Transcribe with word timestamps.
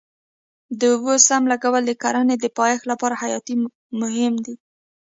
د 0.79 0.81
اوبو 0.93 1.13
سم 1.27 1.43
لګول 1.51 1.83
د 1.87 1.91
کرنې 2.01 2.35
د 2.39 2.45
پایښت 2.57 2.83
لپاره 2.91 3.19
حیاتي 3.21 3.53
مهم 4.01 4.33
دی. 4.45 4.55